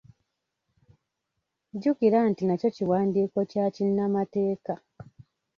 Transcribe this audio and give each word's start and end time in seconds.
Jjukira 1.73 2.19
nti 2.29 2.43
nakyo 2.45 2.69
kiwandiiko 2.75 3.39
kya 3.51 3.65
kinnamateeka. 3.75 4.73